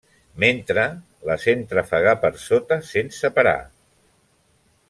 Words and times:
Mentre, 0.43 0.85
la 1.31 1.35
sent 1.43 1.61
trafegar 1.73 2.15
per 2.25 2.33
sota 2.47 2.81
sense 2.91 3.35
parar. 3.39 3.57